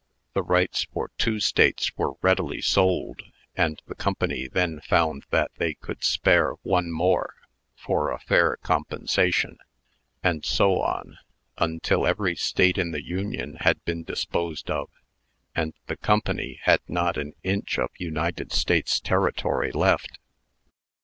[0.33, 3.21] The rights for two States were readily sold,
[3.55, 7.35] and the Company then found that they could spare one more
[7.75, 9.59] for a fair compensation;
[10.23, 11.19] and so on,
[11.59, 14.89] until every State in the Union had been disposed of,
[15.53, 20.17] and the Company had not an inch of United States territory left.